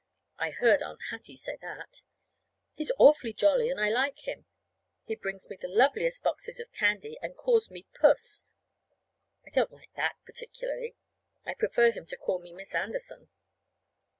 (I 0.39 0.49
heard 0.49 0.81
Aunt 0.81 0.99
Hattie 1.11 1.35
say 1.35 1.57
that.) 1.61 2.01
He's 2.73 2.91
awfully 2.97 3.33
jolly, 3.33 3.69
and 3.69 3.79
I 3.79 3.89
like 3.89 4.27
him. 4.27 4.47
He 5.05 5.13
brings 5.13 5.47
me 5.47 5.55
the 5.57 5.67
loveliest 5.67 6.23
boxes 6.23 6.59
of 6.59 6.73
candy, 6.73 7.19
and 7.21 7.35
calls 7.37 7.69
me 7.69 7.85
Puss. 7.93 8.41
(I 9.45 9.51
don't 9.51 9.71
like 9.71 9.93
that, 9.93 10.15
particularly. 10.25 10.95
I'd 11.45 11.59
prefer 11.59 11.91
him 11.91 12.07
to 12.07 12.17
call 12.17 12.39
me 12.39 12.51
Miss 12.51 12.73
Anderson.) 12.73 13.29